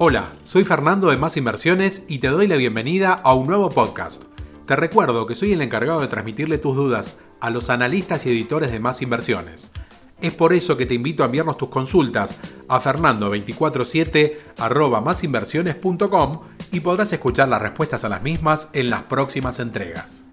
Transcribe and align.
Hola, 0.00 0.30
soy 0.44 0.62
Fernando 0.62 1.10
de 1.10 1.16
Más 1.16 1.36
Inversiones 1.36 2.02
y 2.06 2.20
te 2.20 2.28
doy 2.28 2.46
la 2.46 2.54
bienvenida 2.54 3.14
a 3.14 3.34
un 3.34 3.48
nuevo 3.48 3.68
podcast. 3.68 4.22
Te 4.64 4.76
recuerdo 4.76 5.26
que 5.26 5.34
soy 5.34 5.54
el 5.54 5.60
encargado 5.60 6.00
de 6.00 6.06
transmitirle 6.06 6.58
tus 6.58 6.76
dudas 6.76 7.18
a 7.40 7.50
los 7.50 7.68
analistas 7.68 8.24
y 8.24 8.30
editores 8.30 8.70
de 8.70 8.78
Más 8.78 9.02
Inversiones. 9.02 9.72
Es 10.20 10.36
por 10.36 10.52
eso 10.52 10.76
que 10.76 10.86
te 10.86 10.94
invito 10.94 11.24
a 11.24 11.26
enviarnos 11.26 11.58
tus 11.58 11.70
consultas 11.70 12.38
a 12.68 12.80
fernando247 12.80 15.02
másinversiones.com 15.02 16.42
y 16.70 16.78
podrás 16.78 17.12
escuchar 17.12 17.48
las 17.48 17.60
respuestas 17.60 18.04
a 18.04 18.08
las 18.08 18.22
mismas 18.22 18.68
en 18.74 18.90
las 18.90 19.02
próximas 19.02 19.58
entregas. 19.58 20.30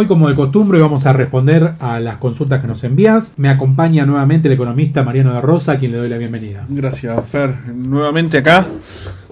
Hoy, 0.00 0.06
como 0.06 0.28
de 0.28 0.36
costumbre, 0.36 0.78
vamos 0.78 1.06
a 1.06 1.12
responder 1.12 1.74
a 1.80 1.98
las 1.98 2.18
consultas 2.18 2.60
que 2.60 2.68
nos 2.68 2.84
envías. 2.84 3.34
Me 3.36 3.48
acompaña 3.50 4.06
nuevamente 4.06 4.46
el 4.46 4.54
economista 4.54 5.02
Mariano 5.02 5.34
de 5.34 5.40
Rosa, 5.40 5.72
a 5.72 5.78
quien 5.80 5.90
le 5.90 5.98
doy 5.98 6.08
la 6.08 6.18
bienvenida. 6.18 6.64
Gracias, 6.68 7.26
Fer. 7.26 7.66
Nuevamente 7.74 8.38
acá, 8.38 8.64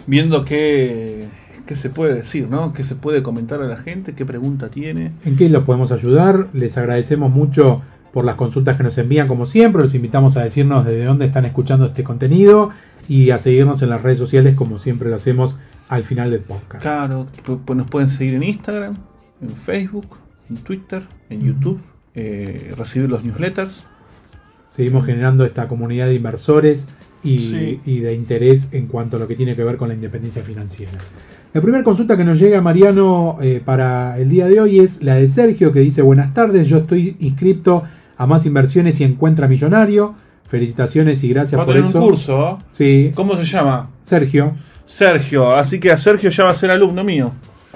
viendo 0.09 0.45
qué, 0.45 1.29
qué 1.67 1.77
se 1.77 1.89
puede 1.89 2.15
decir, 2.15 2.51
¿no? 2.51 2.73
¿Qué 2.73 2.83
se 2.83 2.97
puede 2.97 3.23
comentar 3.23 3.63
a 3.63 3.67
la 3.67 3.77
gente? 3.77 4.13
¿Qué 4.15 4.27
pregunta 4.27 4.69
tiene? 4.69 5.13
¿En 5.25 5.37
qué 5.37 5.49
los 5.49 5.63
podemos 5.63 5.93
ayudar? 5.93 6.49
Les 6.53 6.77
agradecemos 6.77 7.31
mucho 7.31 7.83
por 8.13 8.25
las 8.25 8.35
consultas 8.35 8.77
que 8.77 8.83
nos 8.83 8.99
envían, 8.99 9.29
como 9.29 9.47
siempre. 9.47 9.85
Los 9.85 9.95
invitamos 9.95 10.37
a 10.37 10.43
decirnos 10.43 10.85
desde 10.85 11.05
dónde 11.05 11.27
están 11.27 11.45
escuchando 11.45 11.87
este 11.87 12.03
contenido 12.03 12.71
y 13.09 13.31
a 13.31 13.39
seguirnos 13.39 13.83
en 13.83 13.91
las 13.91 14.03
redes 14.03 14.19
sociales, 14.19 14.57
como 14.57 14.81
siempre 14.81 15.11
lo 15.11 15.15
hacemos 15.15 15.57
al 15.89 16.03
final 16.03 16.33
del 16.33 16.41
podcast. 16.41 16.83
Claro, 16.83 17.29
pues 17.45 17.79
nos 17.79 17.89
pueden 17.89 18.09
seguir 18.09 18.35
en 18.35 18.43
Instagram, 18.43 18.97
en 19.41 19.51
Facebook 19.51 20.26
en 20.49 20.57
Twitter, 20.57 21.03
en 21.31 21.43
YouTube, 21.43 21.81
eh, 22.15 22.73
recibir 22.77 23.09
los 23.09 23.25
newsletters. 23.25 23.87
Seguimos 24.71 25.07
generando 25.07 25.45
esta 25.45 25.69
comunidad 25.69 26.07
de 26.07 26.15
inversores 26.15 26.89
y, 27.23 28.01
de 28.01 28.15
interés 28.15 28.69
en 28.73 28.87
cuanto 28.87 29.17
a 29.17 29.21
lo 29.21 29.27
que 29.27 29.35
tiene 29.35 29.57
que 29.57 29.65
ver 29.65 29.77
con 29.77 29.89
la 29.89 29.95
independencia 29.95 30.43
financiera. 30.43 30.93
La 31.53 31.61
primera 31.61 31.83
consulta 31.83 32.17
que 32.17 32.25
nos 32.25 32.39
llega, 32.39 32.61
Mariano, 32.61 33.39
eh, 33.41 33.61
para 33.65 34.19
el 34.19 34.29
día 34.29 34.47
de 34.47 34.61
hoy 34.61 34.81
es 34.81 35.03
la 35.03 35.15
de 35.15 35.29
Sergio, 35.29 35.73
que 35.73 35.81
dice, 35.81 36.03
buenas 36.03 36.35
tardes, 36.35 36.69
yo 36.69 36.79
estoy 36.79 37.17
inscrito 37.21 37.85
a 38.17 38.27
más 38.27 38.47
inversiones 38.47 39.01
y 39.01 39.05
encuentra 39.05 39.49
millonario. 39.49 40.15
Felicitaciones 40.49 41.25
y 41.25 41.31
gracias 41.31 41.65
por 41.65 41.77
eso. 41.77 41.99
un 41.99 42.09
curso. 42.09 42.59
Sí. 42.75 43.11
¿Cómo 43.15 43.37
se 43.37 43.45
llama? 43.45 43.91
Sergio. 44.05 44.55
Sergio, 44.87 45.57
así 45.57 45.81
que 45.81 45.91
a 45.91 45.99
Sergio 45.99 46.31
ya 46.31 46.45
va 46.45 46.51
a 46.51 46.55
ser 46.55 46.71
alumno 46.71 47.03
mío. 47.03 47.33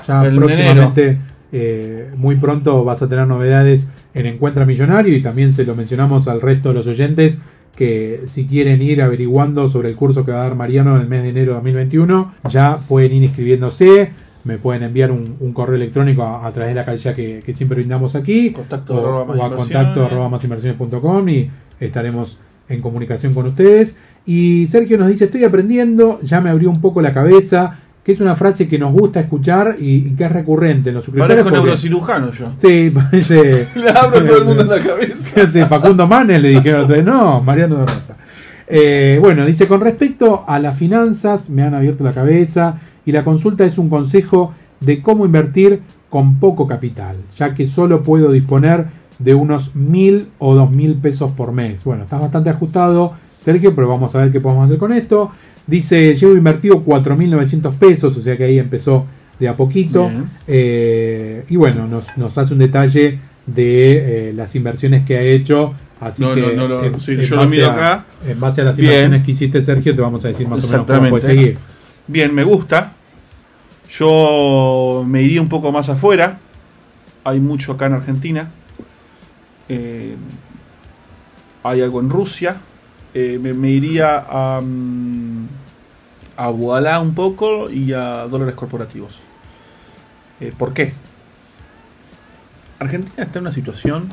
Ya 0.06 0.22
próximamente 0.22 1.18
eh, 1.52 2.10
muy 2.16 2.36
pronto 2.36 2.84
vas 2.84 3.02
a 3.02 3.08
tener 3.08 3.26
novedades 3.26 3.88
en 4.14 4.26
Encuentra 4.26 4.64
Millonario 4.64 5.16
y 5.16 5.22
también 5.22 5.52
se 5.54 5.64
lo 5.64 5.74
mencionamos 5.74 6.28
al 6.28 6.40
resto 6.40 6.68
de 6.68 6.74
los 6.76 6.86
oyentes 6.86 7.38
que 7.76 8.24
si 8.26 8.46
quieren 8.46 8.82
ir 8.82 9.00
averiguando 9.00 9.68
sobre 9.68 9.88
el 9.88 9.96
curso 9.96 10.24
que 10.24 10.32
va 10.32 10.40
a 10.40 10.42
dar 10.42 10.54
Mariano 10.54 10.96
en 10.96 11.02
el 11.02 11.08
mes 11.08 11.22
de 11.22 11.30
enero 11.30 11.52
de 11.52 11.54
2021, 11.54 12.34
ya 12.50 12.76
pueden 12.76 13.14
ir 13.14 13.24
inscribiéndose. 13.24 14.10
Me 14.44 14.58
pueden 14.58 14.82
enviar 14.82 15.10
un, 15.10 15.52
correo 15.52 15.76
electrónico 15.76 16.22
a, 16.22 16.50
través 16.52 16.72
de 16.72 16.74
la 16.74 16.84
calle 16.84 17.14
que, 17.14 17.42
que, 17.44 17.54
siempre 17.54 17.76
brindamos 17.76 18.14
aquí 18.14 18.52
contacto 18.52 18.94
o, 18.94 19.42
a 19.42 19.54
contacto 19.54 20.04
arroba 20.04 20.30
y 21.26 21.50
estaremos 21.78 22.38
en 22.68 22.80
comunicación 22.80 23.34
con 23.34 23.46
ustedes. 23.46 23.96
Y 24.26 24.66
Sergio 24.66 24.98
nos 24.98 25.08
dice, 25.08 25.26
estoy 25.26 25.44
aprendiendo, 25.44 26.20
ya 26.22 26.40
me 26.40 26.50
abrió 26.50 26.70
un 26.70 26.80
poco 26.80 27.02
la 27.02 27.12
cabeza, 27.12 27.80
que 28.10 28.14
es 28.14 28.20
una 28.20 28.34
frase 28.34 28.66
que 28.66 28.76
nos 28.76 28.92
gusta 28.92 29.20
escuchar 29.20 29.76
y, 29.78 30.10
que 30.16 30.24
es 30.24 30.32
recurrente 30.32 30.88
en 30.88 30.96
los 30.96 31.04
suscriptores. 31.04 31.44
Parezco 31.44 31.62
neurocirujano 31.62 32.32
yo. 32.32 32.52
Sí, 32.60 32.90
parece. 32.94 33.68
Le 33.76 33.90
abro 33.90 34.24
todo 34.24 34.38
el 34.38 34.44
mundo 34.44 34.62
en 34.62 34.68
la 34.68 34.82
cabeza. 34.82 35.68
Facundo 35.68 36.08
Manes 36.08 36.42
le 36.42 36.48
dijeron 36.48 37.04
no, 37.04 37.40
Mariano 37.40 37.76
de 37.76 37.86
Rosa. 37.86 38.16
Eh, 38.66 39.18
bueno, 39.20 39.46
dice, 39.46 39.68
con 39.68 39.80
respecto 39.80 40.44
a 40.46 40.58
las 40.58 40.76
finanzas, 40.76 41.50
me 41.50 41.62
han 41.62 41.74
abierto 41.74 42.02
la 42.02 42.12
cabeza 42.12 42.80
y 43.06 43.12
la 43.12 43.22
consulta 43.22 43.64
es 43.64 43.78
un 43.78 43.88
consejo 43.88 44.54
de 44.80 45.02
cómo 45.02 45.24
invertir 45.24 45.82
con 46.08 46.40
poco 46.40 46.66
capital, 46.66 47.16
ya 47.36 47.54
que 47.54 47.68
solo 47.68 48.02
puedo 48.02 48.32
disponer 48.32 48.86
de 49.20 49.34
unos 49.34 49.76
mil 49.76 50.28
o 50.38 50.56
dos 50.56 50.70
mil 50.70 50.96
pesos 50.96 51.30
por 51.30 51.52
mes. 51.52 51.84
Bueno, 51.84 52.02
está 52.02 52.18
bastante 52.18 52.50
ajustado, 52.50 53.12
Sergio, 53.40 53.72
pero 53.74 53.88
vamos 53.88 54.14
a 54.16 54.18
ver 54.18 54.32
qué 54.32 54.40
podemos 54.40 54.66
hacer 54.66 54.78
con 54.78 54.92
esto. 54.92 55.30
Dice, 55.66 56.14
llevo 56.14 56.34
invertido 56.34 56.84
4.900 56.84 57.74
pesos, 57.74 58.16
o 58.16 58.22
sea 58.22 58.36
que 58.36 58.44
ahí 58.44 58.58
empezó 58.58 59.06
de 59.38 59.48
a 59.48 59.56
poquito. 59.56 60.10
Eh, 60.46 61.44
y 61.48 61.56
bueno, 61.56 61.86
nos, 61.88 62.38
hace 62.38 62.52
un 62.52 62.58
detalle 62.58 63.18
de 63.46 64.28
eh, 64.28 64.32
las 64.34 64.54
inversiones 64.54 65.04
que 65.04 65.16
ha 65.16 65.22
hecho. 65.22 65.74
Así 66.00 66.24
que 66.24 66.52
en, 66.52 66.98
yo 67.20 67.36
lo 67.36 67.48
miro 67.48 67.70
acá. 67.70 68.06
En 68.26 68.38
base 68.38 68.60
a 68.60 68.64
las 68.64 68.78
inversiones 68.78 69.24
que 69.24 69.32
hiciste, 69.32 69.62
Sergio, 69.62 69.94
te 69.94 70.00
vamos 70.00 70.24
a 70.24 70.28
decir 70.28 70.46
más 70.46 70.62
o 70.64 70.68
menos 70.68 70.86
cómo 70.86 71.10
puedes 71.10 71.26
seguir. 71.26 71.58
Bien, 72.06 72.34
me 72.34 72.44
gusta. 72.44 72.92
Yo 73.90 75.04
me 75.06 75.22
iría 75.22 75.42
un 75.42 75.48
poco 75.48 75.72
más 75.72 75.88
afuera. 75.88 76.38
Hay 77.24 77.40
mucho 77.40 77.72
acá 77.72 77.86
en 77.86 77.94
Argentina. 77.94 78.50
Eh, 79.68 80.14
hay 81.62 81.80
algo 81.80 82.00
en 82.00 82.10
Rusia. 82.10 82.56
Me, 83.14 83.68
iría 83.70 84.24
a... 84.28 84.60
Mm, 84.60 85.48
a 86.40 86.48
Walla 86.48 87.00
un 87.00 87.14
poco 87.14 87.68
y 87.68 87.92
a 87.92 88.26
dólares 88.26 88.54
corporativos. 88.54 89.18
Eh, 90.40 90.54
¿Por 90.56 90.72
qué? 90.72 90.94
Argentina 92.78 93.24
está 93.24 93.38
en 93.38 93.44
una 93.44 93.52
situación, 93.52 94.10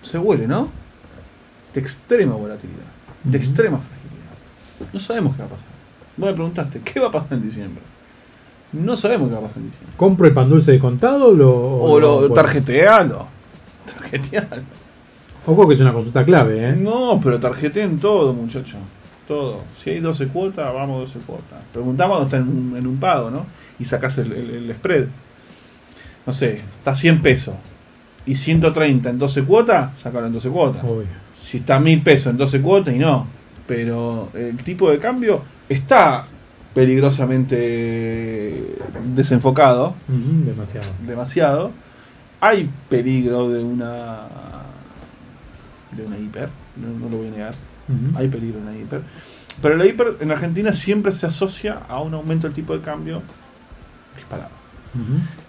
se 0.00 0.18
huele, 0.18 0.46
¿no? 0.46 0.70
De 1.74 1.80
extrema 1.80 2.34
volatilidad, 2.34 2.86
de 3.24 3.36
extrema 3.36 3.78
fragilidad. 3.78 4.90
No 4.94 5.00
sabemos 5.00 5.36
qué 5.36 5.42
va 5.42 5.48
a 5.48 5.50
pasar. 5.50 5.68
Vos 6.16 6.28
me 6.30 6.32
preguntaste, 6.32 6.80
¿qué 6.80 6.98
va 6.98 7.08
a 7.08 7.12
pasar 7.12 7.34
en 7.34 7.42
diciembre? 7.42 7.82
No 8.72 8.96
sabemos 8.96 9.28
qué 9.28 9.34
va 9.34 9.40
a 9.40 9.42
pasar 9.42 9.58
en 9.58 9.70
diciembre. 9.70 9.96
¿Compro 9.98 10.26
el 10.26 10.32
pan 10.32 10.48
dulce 10.48 10.72
de 10.72 10.78
contado 10.78 11.28
o 11.28 11.34
lo, 11.34 11.52
o 11.52 12.00
lo, 12.00 12.32
tarjetealo? 12.32 13.26
Tarjetealo. 13.98 14.62
Ojo 15.46 15.68
que 15.68 15.74
es 15.74 15.80
una 15.80 15.92
consulta 15.92 16.24
clave, 16.24 16.70
¿eh? 16.70 16.72
No, 16.72 17.20
pero 17.22 17.38
tarjeteen 17.38 17.98
todo, 17.98 18.32
muchacho 18.32 18.78
todo. 19.26 19.62
Si 19.82 19.90
hay 19.90 20.00
12 20.00 20.28
cuotas, 20.28 20.72
vamos 20.72 21.12
12 21.12 21.26
cuotas. 21.26 21.58
Preguntamos 21.72 22.18
cuando 22.18 22.36
está 22.36 22.78
en 22.78 22.86
un, 22.86 22.96
pago, 22.98 23.30
¿no? 23.30 23.46
Y 23.78 23.84
sacas 23.84 24.18
el, 24.18 24.74
spread. 24.78 25.06
No 26.26 26.32
sé, 26.32 26.60
está 26.78 26.94
100 26.94 27.22
pesos 27.22 27.54
y 28.26 28.36
130 28.36 29.10
en 29.10 29.18
12 29.18 29.44
cuotas, 29.44 29.90
sacalo 30.00 30.26
en 30.26 30.32
12 30.32 30.48
cuotas. 30.48 30.82
Si 31.42 31.58
está 31.58 31.78
1000 31.78 32.02
pesos 32.02 32.30
en 32.30 32.38
12 32.38 32.62
cuotas 32.62 32.94
y 32.94 32.98
no. 32.98 33.26
Pero 33.66 34.30
el 34.34 34.56
tipo 34.58 34.90
de 34.90 34.98
cambio 34.98 35.42
está 35.68 36.24
peligrosamente 36.74 38.76
desenfocado. 39.14 39.94
demasiado. 40.08 40.88
Demasiado. 41.06 41.70
Hay 42.40 42.70
peligro 42.88 43.50
de 43.50 43.62
una 43.62 44.22
de 45.96 46.06
una 46.06 46.18
hiper, 46.18 46.48
no 46.76 47.08
lo 47.08 47.16
voy 47.16 47.28
a 47.28 47.30
negar 47.30 47.54
hay 48.14 48.28
peligro 48.28 48.58
en 48.58 48.66
la 48.66 48.76
hiper. 48.76 49.02
Pero 49.60 49.76
la 49.76 49.86
hiper 49.86 50.16
en 50.20 50.30
Argentina 50.30 50.72
siempre 50.72 51.12
se 51.12 51.26
asocia 51.26 51.80
a 51.88 52.00
un 52.00 52.14
aumento 52.14 52.46
del 52.46 52.54
tipo 52.54 52.76
de 52.76 52.80
cambio 52.80 53.22
disparado. 54.16 54.50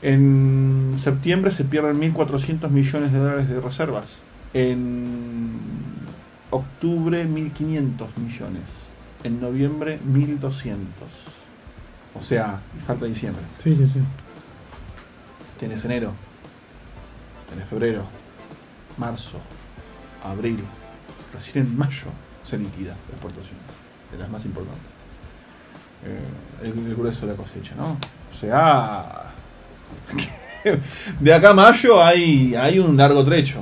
En 0.02 0.96
septiembre 0.98 1.52
se 1.52 1.66
pierden 1.66 2.00
1.400 2.00 2.70
millones 2.70 3.12
de 3.12 3.20
dólares 3.20 3.48
de 3.48 3.62
reservas. 3.62 4.18
En 4.54 5.52
octubre 6.50 7.28
1.500 7.28 8.08
millones. 8.18 8.64
En 9.24 9.40
noviembre 9.40 10.00
1.200. 10.08 10.78
O 12.16 12.22
sea, 12.22 12.60
falta 12.88 13.06
diciembre. 13.06 13.44
Sí, 13.64 13.76
sí, 13.76 13.88
sí. 13.94 14.00
Tienes 15.60 15.84
enero. 15.86 16.12
Tienes 17.50 17.68
febrero. 17.68 18.06
Marzo. 18.98 19.40
Abril. 20.32 20.60
Recién 21.34 21.66
en 21.66 21.78
mayo 21.78 22.08
se 22.44 22.58
liquida 22.58 22.96
la 23.10 23.14
exportación, 23.14 23.58
de 24.12 24.18
las 24.18 24.30
más 24.30 24.46
importantes. 24.46 24.86
Eh, 26.06 26.68
el, 26.68 26.96
grueso 26.96 27.26
de 27.26 27.32
la 27.34 27.38
cosecha, 27.38 27.74
¿no? 27.76 27.98
O 28.32 28.38
sea, 28.38 29.32
de 31.20 31.34
acá 31.34 31.50
a 31.50 31.54
mayo 31.54 32.04
hay, 32.04 32.54
hay 32.56 32.80
un 32.80 32.96
largo 32.96 33.24
trecho. 33.26 33.60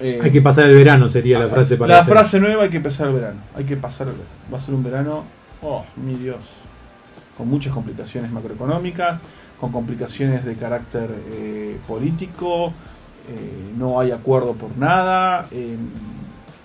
Eh, 0.00 0.20
hay 0.22 0.30
que 0.30 0.42
pasar 0.42 0.66
el 0.66 0.74
verano, 0.74 1.08
sería 1.08 1.38
la 1.38 1.48
frase 1.48 1.76
para 1.76 1.96
La 1.96 2.04
frase 2.04 2.40
nueva 2.40 2.64
hay 2.64 2.70
que 2.70 2.80
pasar 2.80 3.08
el 3.08 3.14
verano. 3.14 3.40
Hay 3.54 3.64
que 3.64 3.76
pasar 3.76 4.08
el 4.08 4.14
verano. 4.14 4.30
Va 4.52 4.58
a 4.58 4.60
ser 4.60 4.74
un 4.74 4.82
verano, 4.82 5.24
oh, 5.62 5.84
mi 5.96 6.14
Dios, 6.14 6.42
con 7.38 7.48
muchas 7.48 7.72
complicaciones 7.72 8.30
macroeconómicas, 8.30 9.20
con 9.60 9.70
complicaciones 9.70 10.44
de 10.44 10.56
carácter 10.56 11.08
eh, 11.32 11.78
político, 11.86 12.72
no 13.78 14.00
hay 14.00 14.10
acuerdo 14.10 14.52
por 14.52 14.76
nada 14.76 15.48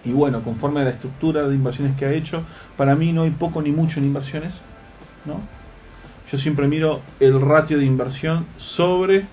y 0.06 0.12
bueno, 0.12 0.42
conforme 0.42 0.82
a 0.82 0.86
la 0.86 0.90
estructura 0.92 1.48
de 1.48 1.56
inversiones 1.56 1.96
que 1.98 2.06
ha 2.06 2.14
hecho, 2.14 2.44
para 2.78 2.96
mí 2.96 3.12
no 3.12 3.24
hay 3.24 3.32
poco 3.32 3.62
ni 3.62 3.72
mucho 3.72 4.00
en 4.00 4.06
inversiones. 4.06 4.54
¿no? 5.26 5.40
Yo 6.32 6.38
siempre 6.38 6.68
miro 6.68 7.02
el 7.20 7.40
ratio 7.42 7.78
de 7.78 7.86
inversión 7.86 8.46
sobre 8.58 9.26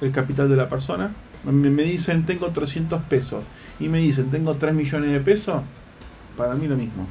el 0.00 0.12
capital 0.12 0.48
de 0.48 0.56
la 0.56 0.68
persona. 0.68 1.10
me, 1.44 1.70
me 1.70 1.82
dicen 1.82 2.24
tengo 2.24 2.48
300 2.48 3.02
pesos 3.02 3.42
y 3.80 3.88
me 3.88 3.98
dicen 3.98 4.30
tengo 4.30 4.54
3 4.54 4.74
millones 4.74 5.12
de 5.12 5.20
pesos, 5.20 5.62
para 6.36 6.54
mí 6.54 6.68
lo 6.68 6.76
mismo. 6.76 7.06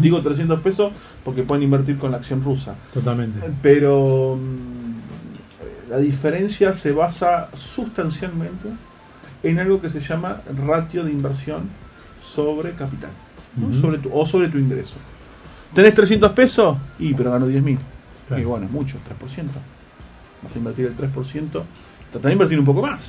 Digo 0.00 0.20
300 0.20 0.58
pesos 0.58 0.92
porque 1.24 1.44
pueden 1.44 1.62
invertir 1.62 1.98
con 1.98 2.10
la 2.10 2.16
acción 2.16 2.42
rusa. 2.42 2.74
Totalmente. 2.92 3.48
Pero 3.62 4.36
mm, 4.36 5.90
la 5.90 5.98
diferencia 5.98 6.72
se 6.72 6.90
basa 6.90 7.48
sustancialmente 7.54 8.70
en 9.42 9.58
algo 9.58 9.80
que 9.80 9.90
se 9.90 10.00
llama 10.00 10.40
ratio 10.66 11.04
de 11.04 11.12
inversión 11.12 11.68
sobre 12.20 12.72
capital 12.72 13.10
¿no? 13.56 13.68
Ujú. 13.68 13.80
sobre 13.80 13.98
tu, 13.98 14.10
o 14.12 14.26
sobre 14.26 14.48
tu 14.48 14.58
ingreso. 14.58 14.96
¿Tenés 15.74 15.94
300 15.94 16.32
pesos? 16.32 16.76
Y, 16.98 17.14
pero 17.14 17.30
gano 17.30 17.46
10 17.46 17.62
mil. 17.62 17.78
Claro. 18.26 18.42
Y 18.42 18.46
bueno, 18.46 18.66
es 18.66 18.72
mucho, 18.72 18.96
3%. 18.96 19.44
Vas 20.42 20.54
a 20.54 20.58
invertir 20.58 20.86
el 20.86 20.96
3%, 20.96 21.62
trata 22.12 22.28
de 22.28 22.32
invertir 22.32 22.58
un 22.58 22.64
poco 22.64 22.82
más. 22.82 23.00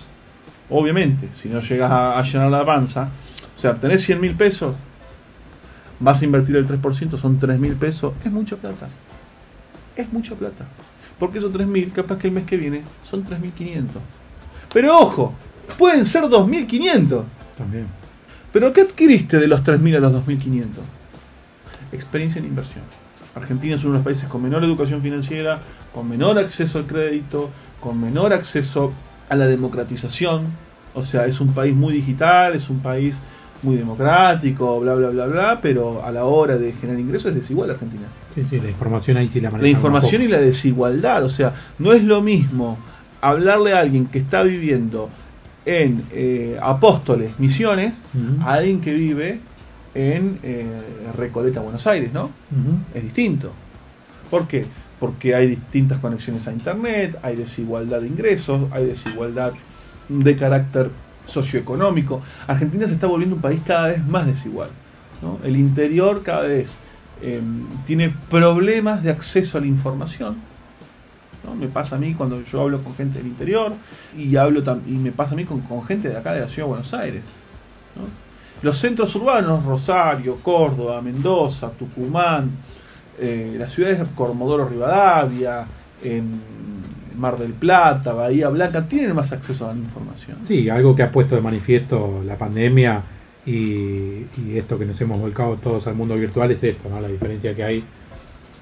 Obviamente, 0.69 1.29
si 1.41 1.49
no 1.49 1.61
llegas 1.61 1.91
a, 1.91 2.19
a 2.19 2.23
llenar 2.23 2.51
la 2.51 2.65
panza, 2.65 3.09
o 3.55 3.59
sea, 3.59 3.75
tenés 3.75 4.03
100 4.03 4.21
mil 4.21 4.35
pesos, 4.35 4.75
vas 5.99 6.21
a 6.21 6.25
invertir 6.25 6.55
el 6.55 6.67
3%, 6.67 7.17
son 7.17 7.39
3 7.39 7.59
mil 7.59 7.75
pesos, 7.75 8.13
es 8.23 8.31
mucha 8.31 8.55
plata. 8.55 8.87
Es 9.95 10.11
mucha 10.11 10.35
plata. 10.35 10.65
Porque 11.19 11.39
esos 11.39 11.51
3 11.51 11.67
mil, 11.67 11.91
capaz 11.91 12.17
que 12.17 12.27
el 12.27 12.33
mes 12.33 12.45
que 12.45 12.57
viene, 12.57 12.83
son 13.03 13.25
3.500. 13.25 13.83
Pero 14.73 14.97
ojo, 14.97 15.33
pueden 15.77 16.05
ser 16.05 16.23
2.500. 16.23 17.23
También. 17.57 17.87
¿Pero 18.51 18.73
qué 18.73 18.81
adquiriste 18.81 19.37
de 19.37 19.47
los 19.47 19.63
3.000 19.63 19.97
a 19.97 19.99
los 19.99 20.13
2.500? 20.25 20.65
Experiencia 21.91 22.39
en 22.39 22.45
inversión. 22.45 22.83
Argentina 23.35 23.75
es 23.75 23.83
uno 23.83 23.93
de 23.93 23.99
los 23.99 24.05
países 24.05 24.27
con 24.27 24.41
menor 24.41 24.63
educación 24.63 25.01
financiera, 25.01 25.59
con 25.93 26.09
menor 26.09 26.39
acceso 26.39 26.79
al 26.79 26.85
crédito, 26.85 27.49
con 27.79 27.99
menor 27.99 28.33
acceso 28.33 28.91
a 29.29 29.35
la 29.35 29.47
democratización. 29.47 30.47
O 30.93 31.03
sea, 31.03 31.25
es 31.25 31.39
un 31.39 31.53
país 31.53 31.75
muy 31.75 31.93
digital, 31.93 32.55
es 32.55 32.69
un 32.69 32.79
país 32.79 33.15
muy 33.61 33.75
democrático, 33.75 34.79
bla, 34.79 34.95
bla, 34.95 35.09
bla, 35.09 35.25
bla, 35.25 35.59
pero 35.61 36.03
a 36.03 36.11
la 36.11 36.25
hora 36.25 36.57
de 36.57 36.73
generar 36.73 36.99
ingresos 36.99 37.31
es 37.31 37.35
desigual 37.35 37.69
Argentina. 37.69 38.07
Sí, 38.33 38.45
sí, 38.49 38.59
la 38.59 38.69
información 38.69 39.17
ahí 39.17 39.27
sí 39.27 39.41
la 39.41 39.51
maneja. 39.51 39.63
La 39.63 39.69
información 39.69 40.21
y 40.21 40.27
la 40.27 40.39
desigualdad, 40.39 41.23
o 41.23 41.29
sea, 41.29 41.53
no 41.77 41.93
es 41.93 42.03
lo 42.03 42.21
mismo 42.21 42.77
hablarle 43.21 43.73
a 43.73 43.79
alguien 43.79 44.05
que 44.05 44.19
está 44.19 44.43
viviendo 44.43 45.09
en 45.65 46.03
eh, 46.11 46.57
Apóstoles, 46.61 47.39
Misiones, 47.39 47.93
a 48.41 48.53
alguien 48.53 48.81
que 48.81 48.93
vive 48.93 49.39
en 49.93 50.39
eh, 50.43 50.65
Recoleta, 51.17 51.59
Buenos 51.59 51.85
Aires, 51.87 52.13
¿no? 52.13 52.31
Es 52.93 53.03
distinto. 53.03 53.51
¿Por 54.29 54.47
qué? 54.47 54.65
Porque 54.99 55.35
hay 55.35 55.47
distintas 55.47 55.99
conexiones 55.99 56.47
a 56.47 56.53
Internet, 56.53 57.17
hay 57.21 57.35
desigualdad 57.35 58.01
de 58.01 58.07
ingresos, 58.07 58.71
hay 58.71 58.85
desigualdad 58.85 59.53
de 60.07 60.37
carácter 60.37 60.89
socioeconómico. 61.25 62.21
Argentina 62.47 62.87
se 62.87 62.93
está 62.93 63.07
volviendo 63.07 63.35
un 63.35 63.41
país 63.41 63.61
cada 63.65 63.89
vez 63.89 64.05
más 64.05 64.25
desigual. 64.25 64.69
¿no? 65.21 65.39
El 65.43 65.55
interior 65.55 66.23
cada 66.23 66.43
vez 66.43 66.75
eh, 67.21 67.41
tiene 67.85 68.13
problemas 68.29 69.03
de 69.03 69.11
acceso 69.11 69.57
a 69.57 69.61
la 69.61 69.67
información. 69.67 70.37
¿No? 71.43 71.55
Me 71.55 71.67
pasa 71.67 71.95
a 71.95 71.99
mí 71.99 72.13
cuando 72.13 72.41
yo 72.43 72.61
hablo 72.61 72.83
con 72.83 72.95
gente 72.95 73.19
del 73.19 73.27
interior 73.27 73.73
y 74.17 74.35
hablo 74.35 74.61
y 74.87 74.91
me 74.91 75.11
pasa 75.11 75.33
a 75.33 75.37
mí 75.37 75.45
con, 75.45 75.61
con 75.61 75.83
gente 75.85 76.09
de 76.09 76.17
acá 76.17 76.33
de 76.33 76.41
la 76.41 76.47
ciudad 76.47 76.67
de 76.67 76.69
Buenos 76.69 76.93
Aires. 76.93 77.23
¿no? 77.95 78.29
Los 78.61 78.77
centros 78.77 79.15
urbanos, 79.15 79.63
Rosario, 79.63 80.37
Córdoba, 80.37 81.01
Mendoza, 81.01 81.71
Tucumán, 81.71 82.51
eh, 83.17 83.55
las 83.57 83.73
ciudades 83.73 83.99
de 83.99 84.05
Comodoro 84.15 84.67
Rivadavia, 84.67 85.65
en 86.03 86.41
Mar 87.17 87.37
del 87.37 87.53
Plata, 87.53 88.13
Bahía 88.13 88.49
Blanca, 88.49 88.85
tienen 88.85 89.15
más 89.15 89.31
acceso 89.31 89.69
a 89.69 89.73
la 89.73 89.79
información. 89.79 90.39
Sí, 90.45 90.69
algo 90.69 90.95
que 90.95 91.03
ha 91.03 91.11
puesto 91.11 91.35
de 91.35 91.41
manifiesto 91.41 92.21
la 92.25 92.37
pandemia 92.37 93.01
y, 93.45 93.51
y 93.51 94.57
esto 94.57 94.77
que 94.77 94.85
nos 94.85 94.99
hemos 94.99 95.19
volcado 95.21 95.55
todos 95.55 95.87
al 95.87 95.95
mundo 95.95 96.15
virtual 96.15 96.51
es 96.51 96.63
esto, 96.63 96.89
¿no? 96.89 96.99
La 96.99 97.07
diferencia 97.07 97.55
que 97.55 97.63
hay 97.63 97.83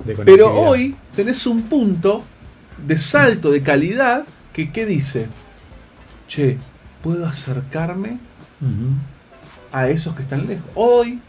de 0.06 0.16
Pero 0.16 0.54
hoy 0.54 0.96
tenés 1.16 1.46
un 1.48 1.64
punto 1.64 2.24
de 2.86 2.98
salto 2.98 3.52
de 3.52 3.62
calidad 3.62 4.26
que 4.54 4.72
¿qué 4.72 4.86
dice? 4.86 5.28
Che, 6.28 6.58
puedo 7.02 7.26
acercarme 7.26 8.18
a 9.72 9.90
esos 9.90 10.16
que 10.16 10.24
están 10.24 10.48
lejos. 10.48 10.66
Hoy, 10.76 11.20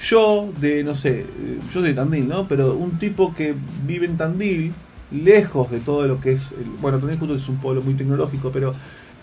yo 0.00 0.50
de, 0.60 0.82
no 0.84 0.94
sé, 0.94 1.20
eh, 1.20 1.58
yo 1.66 1.80
soy 1.80 1.90
de 1.90 1.94
Tandil, 1.94 2.28
¿no? 2.28 2.46
Pero 2.48 2.74
un 2.74 2.98
tipo 2.98 3.34
que 3.34 3.54
vive 3.86 4.06
en 4.06 4.16
Tandil, 4.16 4.72
lejos 5.10 5.70
de 5.70 5.80
todo 5.80 6.06
lo 6.06 6.20
que 6.20 6.32
es, 6.32 6.52
el- 6.52 6.64
bueno, 6.80 6.98
Tandil 6.98 7.18
justo 7.18 7.34
es 7.36 7.48
un 7.48 7.56
pueblo 7.58 7.82
muy 7.82 7.94
tecnológico, 7.94 8.50
pero 8.52 8.74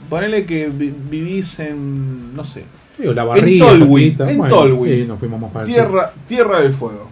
ponele 0.10 0.46
que 0.46 0.68
vi- 0.69 0.94
vivís 1.10 1.60
en, 1.60 2.36
no 2.36 2.44
sé, 2.44 2.63
la 2.98 3.24
barriga. 3.24 3.68
Tolwyn, 3.68 4.04
cerquita. 4.06 4.31
en 4.31 4.38
Bueno, 4.38 4.56
Tolwyn. 4.56 4.94
Sí, 5.02 5.06
nos 5.07 5.19
fuimos 5.19 5.42
más 5.42 5.52
para 5.52 5.66
Tierra, 5.66 6.12
Tierra 6.28 6.62
del 6.62 6.74
Fuego. 6.74 7.10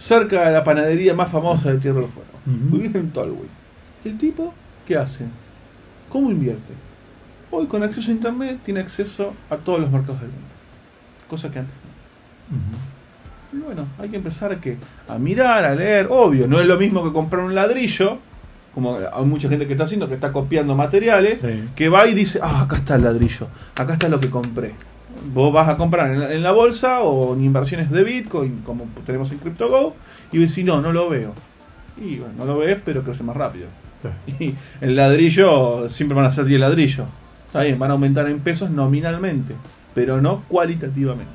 Cerca 0.00 0.46
de 0.48 0.52
la 0.52 0.64
panadería 0.64 1.12
más 1.14 1.30
famosa 1.30 1.72
de 1.72 1.78
Tierra 1.78 2.00
del 2.00 2.08
Fuego. 2.08 2.28
Ujú. 2.46 2.76
Vivís 2.78 2.94
en 2.94 3.10
Tolwyn. 3.10 3.48
¿El 4.04 4.16
tipo 4.18 4.54
qué 4.86 4.96
hace? 4.96 5.24
¿Cómo 6.08 6.30
invierte? 6.30 6.72
Hoy 7.50 7.66
con 7.66 7.82
acceso 7.82 8.10
a 8.10 8.14
internet 8.14 8.58
tiene 8.64 8.80
acceso 8.80 9.34
a 9.50 9.56
todos 9.56 9.80
los 9.80 9.90
mercados 9.90 10.20
del 10.20 10.30
mundo. 10.30 10.44
Cosa 11.28 11.50
que 11.50 11.58
antes 11.58 11.74
no. 11.74 13.58
Y 13.58 13.62
bueno, 13.62 13.86
hay 13.98 14.08
que 14.10 14.16
empezar 14.16 14.52
a, 14.52 14.60
que, 14.60 14.76
a 15.08 15.18
mirar, 15.18 15.64
a 15.64 15.74
leer. 15.74 16.06
Obvio, 16.10 16.46
no 16.46 16.60
es 16.60 16.66
lo 16.66 16.76
mismo 16.78 17.02
que 17.04 17.12
comprar 17.12 17.42
un 17.44 17.54
ladrillo, 17.54 18.18
como 18.78 18.96
hay 18.96 19.24
mucha 19.24 19.48
gente 19.48 19.66
que 19.66 19.72
está 19.72 19.84
haciendo, 19.84 20.06
que 20.08 20.14
está 20.14 20.30
copiando 20.32 20.76
materiales, 20.76 21.40
Sí. 21.42 21.64
que 21.74 21.88
va 21.88 22.06
y 22.06 22.14
dice, 22.14 22.38
ah, 22.40 22.62
acá 22.62 22.76
está 22.76 22.94
el 22.94 23.02
ladrillo, 23.02 23.48
acá 23.76 23.94
está 23.94 24.08
lo 24.08 24.20
que 24.20 24.30
compré. 24.30 24.72
Vos 25.34 25.52
vas 25.52 25.68
a 25.68 25.76
comprar 25.76 26.12
en 26.12 26.20
la, 26.20 26.32
en 26.32 26.42
la 26.44 26.52
bolsa 26.52 27.00
o 27.00 27.34
en 27.34 27.42
inversiones 27.42 27.90
de 27.90 28.04
Bitcoin, 28.04 28.60
como 28.64 28.84
tenemos 29.04 29.32
en 29.32 29.38
CryptoGo, 29.38 29.96
y 30.30 30.38
decís, 30.38 30.64
no, 30.64 30.80
no 30.80 30.92
lo 30.92 31.08
veo. 31.08 31.34
Y 32.00 32.18
bueno, 32.18 32.34
no 32.38 32.44
lo 32.44 32.58
ves, 32.58 32.78
pero 32.84 33.02
crece 33.02 33.24
más 33.24 33.36
rápido. 33.36 33.66
Sí. 34.00 34.08
Y 34.44 34.54
el 34.84 34.94
ladrillo, 34.94 35.90
siempre 35.90 36.14
van 36.14 36.26
a 36.26 36.30
ser 36.30 36.44
10 36.44 36.60
ladrillos. 36.60 37.08
Está 37.48 37.62
bien, 37.62 37.80
van 37.80 37.90
a 37.90 37.94
aumentar 37.94 38.28
en 38.28 38.38
pesos 38.38 38.70
nominalmente, 38.70 39.54
pero 39.92 40.20
no 40.22 40.44
cualitativamente. 40.46 41.32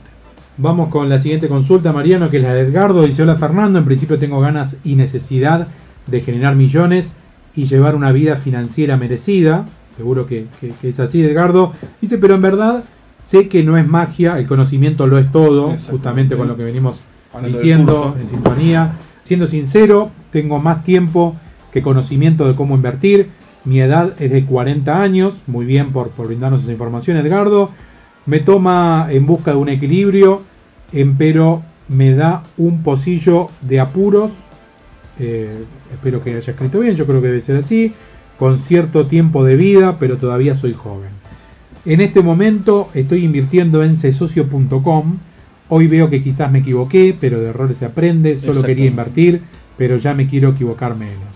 Vamos 0.56 0.88
con 0.88 1.10
la 1.10 1.20
siguiente 1.20 1.50
consulta, 1.50 1.92
Mariano, 1.92 2.30
que 2.30 2.38
es 2.38 2.44
la 2.44 2.54
de 2.54 2.62
Edgardo. 2.62 3.02
Dice, 3.04 3.24
hola 3.24 3.36
Fernando, 3.36 3.80
en 3.80 3.86
principio 3.86 4.18
tengo 4.18 4.40
ganas 4.40 4.78
y 4.86 4.96
necesidad 4.96 5.68
de 6.08 6.22
generar 6.22 6.56
millones 6.56 7.16
y 7.56 7.66
llevar 7.66 7.96
una 7.96 8.12
vida 8.12 8.36
financiera 8.38 8.98
merecida. 8.98 9.66
Seguro 9.98 10.26
que, 10.26 10.46
que- 10.60 10.72
que 10.82 10.90
es 10.90 11.00
así, 11.00 11.22
Edgardo. 11.24 11.74
Dice, 12.02 12.18
pero 12.18 12.36
en 12.36 12.42
verdad 12.42 12.84
sé 13.26 13.48
que 13.48 13.64
no 13.64 13.78
es 13.78 13.88
magia, 13.88 14.38
el 14.40 14.48
conocimiento 14.48 15.08
lo 15.08 15.18
es 15.20 15.32
todo, 15.32 15.70
justamente 15.90 16.36
con 16.36 16.48
lo 16.48 16.58
que 16.58 16.64
venimos 16.64 17.00
Hablando 17.34 17.58
diciendo 17.58 18.16
en 18.22 18.30
sintonía. 18.30 18.94
Siendo 19.24 19.48
sincero, 19.48 20.10
tengo 20.32 20.60
más 20.60 20.84
tiempo 20.84 21.36
que 21.72 21.82
conocimiento 21.82 22.48
de 22.48 22.56
cómo 22.56 22.76
invertir. 22.76 23.30
Mi 23.66 23.80
edad 23.80 24.14
es 24.20 24.30
de 24.32 24.44
40 24.46 25.02
años. 25.02 25.36
Muy 25.48 25.66
bien 25.66 25.92
por, 25.94 26.10
por 26.10 26.28
brindarnos 26.28 26.64
esa 26.64 26.72
información, 26.72 27.18
Edgardo. 27.18 27.72
Me 28.26 28.40
toma 28.40 29.08
en 29.10 29.26
busca 29.26 29.52
de 29.52 29.58
un 29.58 29.70
equilibrio, 29.70 30.42
empero 30.92 31.64
me 31.90 32.14
da 32.14 32.44
un 32.58 32.84
pocillo 32.84 33.50
de 33.62 33.80
apuros. 33.80 34.34
Eh, 35.20 35.64
espero 35.92 36.24
que 36.24 36.36
haya 36.36 36.52
escrito 36.52 36.80
bien, 36.80 36.96
yo 36.96 37.06
creo 37.06 37.22
que 37.22 37.28
debe 37.28 37.42
ser 37.42 37.58
así. 37.58 37.94
Con 38.38 38.58
cierto 38.58 39.06
tiempo 39.06 39.44
de 39.44 39.56
vida, 39.56 39.98
pero 39.98 40.18
todavía 40.18 40.56
soy 40.56 40.74
joven. 40.74 41.10
En 41.86 42.02
este 42.02 42.22
momento 42.22 42.90
estoy 42.94 43.24
invirtiendo 43.24 43.84
en 43.84 43.98
cesocio.com. 43.98 45.18
Hoy 45.70 45.88
veo 45.88 46.10
que 46.10 46.24
quizás 46.24 46.52
me 46.52 46.60
equivoqué, 46.60 47.16
pero 47.20 47.40
de 47.40 47.50
errores 47.50 47.78
se 47.78 47.86
aprende. 47.86 48.38
Solo 48.38 48.64
quería 48.64 48.86
invertir, 48.86 49.42
pero 49.78 49.98
ya 49.98 50.14
me 50.14 50.28
quiero 50.28 50.50
equivocar 50.50 50.96
menos. 50.96 51.34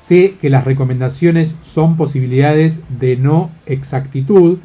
Sé 0.00 0.34
que 0.40 0.50
las 0.50 0.64
recomendaciones 0.64 1.54
son 1.64 1.96
posibilidades 1.96 2.84
de 3.00 3.16
no 3.16 3.50
exactitud, 3.66 4.58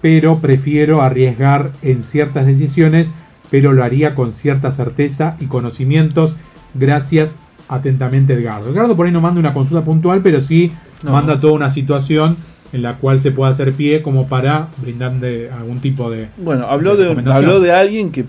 pero 0.00 0.38
prefiero 0.38 1.02
arriesgar 1.02 1.72
en 1.82 2.02
ciertas 2.02 2.46
decisiones, 2.46 3.08
pero 3.50 3.72
lo 3.72 3.84
haría 3.84 4.14
con 4.14 4.32
cierta 4.32 4.72
certeza 4.72 5.36
y 5.38 5.46
conocimientos. 5.46 6.36
Gracias 6.74 7.36
atentamente, 7.68 8.34
Edgardo. 8.34 8.70
Edgardo 8.70 8.96
por 8.96 9.06
ahí 9.06 9.12
no 9.12 9.20
manda 9.20 9.40
una 9.40 9.52
consulta 9.54 9.84
puntual, 9.84 10.20
pero 10.22 10.40
sí 10.42 10.72
No. 11.02 11.12
manda 11.12 11.40
toda 11.40 11.52
una 11.52 11.70
situación 11.70 12.36
en 12.72 12.82
la 12.82 12.96
cual 12.96 13.20
se 13.20 13.30
puede 13.30 13.50
hacer 13.52 13.72
pie 13.72 14.02
como 14.02 14.26
para 14.28 14.68
brindarle 14.82 15.50
algún 15.50 15.80
tipo 15.80 16.10
de... 16.10 16.28
Bueno, 16.36 16.66
habló 16.66 16.96
de, 16.96 17.04
recomendación. 17.04 17.44
habló 17.44 17.60
de 17.60 17.72
alguien 17.72 18.12
que 18.12 18.24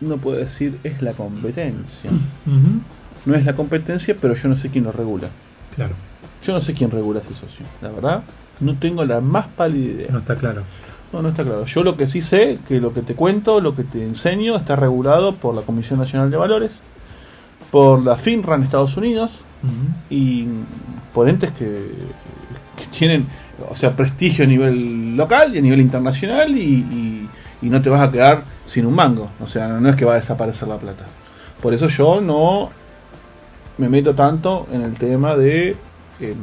uno 0.00 0.16
puede 0.16 0.44
decir 0.44 0.78
es 0.82 1.02
la 1.02 1.12
competencia. 1.12 2.10
No 3.24 3.36
es 3.36 3.44
la 3.44 3.52
competencia, 3.54 4.16
pero 4.20 4.34
yo 4.34 4.48
no 4.48 4.56
sé 4.56 4.68
quién 4.68 4.82
lo 4.82 4.90
regula. 4.90 5.28
Claro, 5.76 5.94
Yo 6.44 6.52
no 6.52 6.60
sé 6.60 6.74
quién 6.74 6.90
regula 6.90 7.20
ese 7.20 7.38
socio. 7.38 7.64
La 7.80 7.88
verdad, 7.90 8.24
no 8.58 8.74
tengo 8.74 9.04
la 9.04 9.20
más 9.20 9.46
pálida 9.46 9.92
idea. 9.92 10.08
no 10.10 10.18
está 10.18 10.34
claro. 10.34 10.62
No, 11.12 11.22
no 11.22 11.28
está 11.28 11.44
claro. 11.44 11.64
Yo 11.66 11.84
lo 11.84 11.96
que 11.96 12.08
sí 12.08 12.20
sé, 12.20 12.58
que 12.66 12.80
lo 12.80 12.92
que 12.92 13.02
te 13.02 13.14
cuento, 13.14 13.60
lo 13.60 13.76
que 13.76 13.84
te 13.84 14.02
enseño, 14.04 14.56
está 14.56 14.74
regulado 14.74 15.36
por 15.36 15.54
la 15.54 15.62
Comisión 15.62 16.00
Nacional 16.00 16.32
de 16.32 16.36
Valores, 16.36 16.80
por 17.72 18.04
la 18.04 18.16
FINRA 18.16 18.54
en 18.54 18.62
Estados 18.62 18.96
Unidos, 18.96 19.30
y 20.10 20.46
ponentes 21.14 21.50
que, 21.52 21.90
que, 22.76 22.84
tienen, 22.96 23.26
o 23.70 23.74
sea, 23.74 23.96
prestigio 23.96 24.44
a 24.44 24.48
nivel 24.48 25.16
local 25.16 25.54
y 25.54 25.58
a 25.58 25.62
nivel 25.62 25.80
internacional 25.80 26.56
y, 26.56 27.28
y, 27.62 27.68
no 27.68 27.80
te 27.80 27.88
vas 27.88 28.00
a 28.00 28.10
quedar 28.10 28.42
sin 28.66 28.84
un 28.86 28.94
mango. 28.94 29.30
O 29.40 29.46
sea, 29.46 29.68
no 29.68 29.88
es 29.88 29.94
que 29.94 30.04
va 30.04 30.14
a 30.14 30.16
desaparecer 30.16 30.66
la 30.66 30.78
plata. 30.78 31.06
Por 31.62 31.72
eso 31.72 31.86
yo 31.86 32.20
no 32.20 32.70
me 33.78 33.88
meto 33.88 34.14
tanto 34.14 34.66
en 34.72 34.82
el 34.82 34.94
tema 34.94 35.36
de 35.36 35.76
em, 36.20 36.36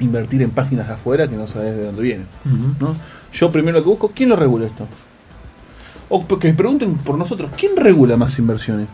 invertir 0.00 0.42
en 0.42 0.50
páginas 0.50 0.88
de 0.88 0.94
afuera 0.94 1.28
que 1.28 1.36
no 1.36 1.46
sabes 1.46 1.76
de 1.76 1.84
dónde 1.84 2.02
vienen. 2.02 2.26
¿no? 2.80 2.96
Yo 3.32 3.52
primero 3.52 3.78
lo 3.78 3.84
que 3.84 3.90
busco, 3.90 4.12
¿quién 4.12 4.28
lo 4.28 4.36
regula 4.36 4.66
esto? 4.66 4.86
O 6.08 6.26
que 6.26 6.48
me 6.48 6.54
pregunten 6.54 6.98
por 6.98 7.16
nosotros, 7.16 7.52
¿quién 7.56 7.76
regula 7.76 8.16
más 8.16 8.36
inversiones? 8.38 8.88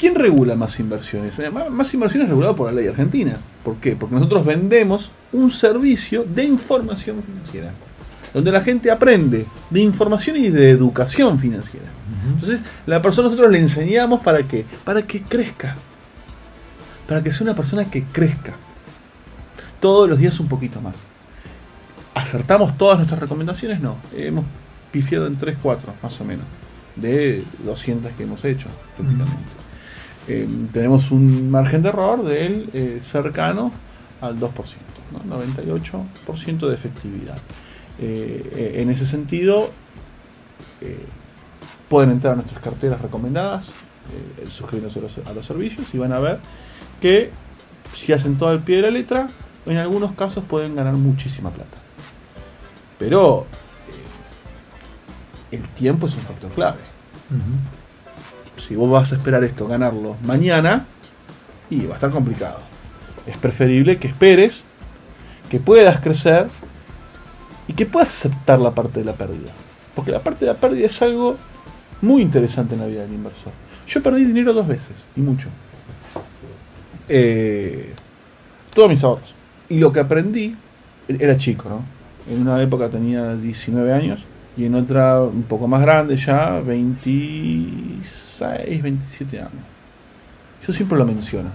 ¿Quién 0.00 0.14
regula 0.14 0.56
más 0.56 0.80
inversiones? 0.80 1.38
Eh, 1.38 1.50
más 1.50 1.92
inversiones 1.92 2.24
es 2.24 2.30
regulado 2.30 2.56
por 2.56 2.72
la 2.72 2.72
ley 2.72 2.88
argentina. 2.88 3.36
¿Por 3.62 3.76
qué? 3.76 3.94
Porque 3.94 4.14
nosotros 4.14 4.46
vendemos 4.46 5.12
un 5.30 5.50
servicio 5.50 6.24
de 6.24 6.42
información 6.44 7.22
financiera. 7.22 7.72
Donde 8.32 8.50
la 8.50 8.62
gente 8.62 8.90
aprende 8.90 9.44
de 9.68 9.80
información 9.80 10.38
y 10.38 10.48
de 10.48 10.70
educación 10.70 11.38
financiera. 11.38 11.84
Entonces, 12.32 12.60
la 12.86 13.02
persona 13.02 13.26
nosotros 13.26 13.52
le 13.52 13.58
enseñamos 13.58 14.20
para 14.20 14.42
qué? 14.44 14.64
Para 14.84 15.02
que 15.02 15.20
crezca. 15.20 15.76
Para 17.06 17.22
que 17.22 17.30
sea 17.30 17.44
una 17.44 17.54
persona 17.54 17.90
que 17.90 18.04
crezca. 18.04 18.54
Todos 19.80 20.08
los 20.08 20.18
días 20.18 20.40
un 20.40 20.48
poquito 20.48 20.80
más. 20.80 20.94
¿Acertamos 22.14 22.78
todas 22.78 22.96
nuestras 22.96 23.20
recomendaciones? 23.20 23.80
No. 23.80 23.96
Hemos 24.16 24.46
pifiado 24.90 25.26
en 25.26 25.36
3, 25.36 25.58
4, 25.60 25.92
más 26.02 26.18
o 26.22 26.24
menos. 26.24 26.46
De 26.96 27.44
200 27.66 28.12
que 28.12 28.22
hemos 28.22 28.42
hecho, 28.46 28.68
eh, 30.30 30.46
tenemos 30.72 31.10
un 31.10 31.50
margen 31.50 31.82
de 31.82 31.88
error 31.88 32.22
del 32.22 32.70
eh, 32.72 33.00
cercano 33.02 33.72
al 34.20 34.38
2%, 34.38 34.52
98% 35.28 36.68
de 36.68 36.74
efectividad. 36.74 37.38
Eh, 37.98 38.76
en 38.76 38.90
ese 38.90 39.06
sentido, 39.06 39.70
pueden 41.88 42.12
entrar 42.12 42.34
a 42.34 42.36
nuestras 42.36 42.62
carteras 42.62 43.02
recomendadas, 43.02 43.70
suscribirse 44.48 45.00
a 45.26 45.32
los, 45.32 45.44
servicios 45.44 45.92
y 45.92 45.98
van 45.98 46.12
a 46.12 46.18
ver 46.20 46.38
que 47.00 47.30
si 47.92 48.12
hacen 48.12 48.38
todo 48.38 48.52
el 48.52 48.60
pie 48.60 48.76
de 48.76 48.82
la 48.82 48.90
letra, 48.90 49.28
en 49.66 49.76
algunos 49.76 50.12
casos 50.12 50.44
pueden 50.44 50.76
ganar 50.76 50.94
muchísima 50.94 51.50
plata. 51.50 51.76
Pero 52.98 53.46
el 55.50 55.68
tiempo 55.68 56.06
es 56.06 56.14
un 56.14 56.22
factor 56.22 56.50
clave. 56.52 56.78
Si 58.56 58.74
vos 58.74 58.90
vas 58.90 59.12
a 59.12 59.16
esperar 59.16 59.42
esto, 59.44 59.66
ganarlo 59.66 60.16
mañana, 60.22 60.86
y 61.70 61.86
va 61.86 61.92
a 61.92 61.94
estar 61.94 62.10
complicado. 62.10 62.58
Es 63.26 63.36
preferible 63.38 63.98
que 63.98 64.08
esperes, 64.08 64.62
que 65.48 65.60
puedas 65.60 66.00
crecer 66.00 66.48
y 67.68 67.72
que 67.72 67.86
puedas 67.86 68.08
aceptar 68.08 68.58
la 68.58 68.72
parte 68.72 69.00
de 69.00 69.06
la 69.06 69.14
pérdida. 69.14 69.52
Porque 69.94 70.10
la 70.10 70.20
parte 70.20 70.44
de 70.44 70.52
la 70.52 70.58
pérdida 70.58 70.86
es 70.86 71.02
algo 71.02 71.36
muy 72.02 72.22
interesante 72.22 72.74
en 72.74 72.80
la 72.80 72.86
vida 72.86 73.02
del 73.02 73.12
inversor. 73.12 73.52
Yo 73.86 74.02
perdí 74.02 74.24
dinero 74.24 74.52
dos 74.52 74.66
veces, 74.66 75.04
y 75.16 75.20
mucho. 75.20 75.48
Eh, 77.08 77.94
todos 78.74 78.88
mis 78.88 79.02
ahorros. 79.02 79.34
Y 79.68 79.78
lo 79.78 79.92
que 79.92 80.00
aprendí, 80.00 80.56
era 81.08 81.36
chico, 81.36 81.68
¿no? 81.68 81.82
En 82.32 82.42
una 82.42 82.62
época 82.62 82.88
tenía 82.88 83.34
19 83.34 83.92
años 83.92 84.20
y 84.56 84.64
en 84.64 84.74
otra 84.74 85.20
un 85.20 85.44
poco 85.44 85.68
más 85.68 85.80
grande 85.80 86.16
ya, 86.16 86.58
26, 86.60 88.82
27 88.82 89.38
años. 89.38 89.52
Yo 90.66 90.72
siempre 90.72 90.98
lo 90.98 91.06
menciono. 91.06 91.50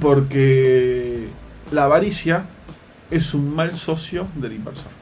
Porque 0.00 1.28
la 1.72 1.84
avaricia 1.84 2.44
es 3.10 3.32
un 3.34 3.54
mal 3.54 3.76
socio 3.76 4.26
del 4.36 4.52
inversor. 4.52 4.92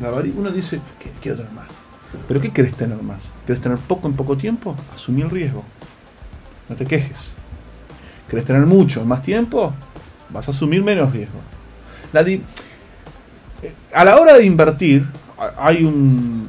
La 0.00 0.10
uno 0.10 0.50
dice, 0.50 0.80
quiero 1.22 1.38
tener 1.38 1.52
más. 1.52 1.66
¿Pero 2.28 2.40
qué 2.40 2.52
querés 2.52 2.74
tener 2.74 3.02
más? 3.02 3.22
¿Querés 3.46 3.62
tener 3.62 3.78
poco 3.78 4.08
en 4.08 4.14
poco 4.14 4.36
tiempo? 4.36 4.76
Asumí 4.94 5.22
el 5.22 5.30
riesgo. 5.30 5.64
No 6.68 6.76
te 6.76 6.84
quejes. 6.84 7.32
¿Querés 8.28 8.44
tener 8.44 8.66
mucho 8.66 9.00
en 9.00 9.08
más 9.08 9.22
tiempo? 9.22 9.72
Vas 10.30 10.48
a 10.48 10.50
asumir 10.50 10.82
menos 10.82 11.12
riesgo. 11.12 11.38
La 12.12 12.24
a 13.92 14.04
la 14.04 14.16
hora 14.16 14.36
de 14.36 14.44
invertir, 14.44 15.06
hay 15.58 15.84
un 15.84 16.48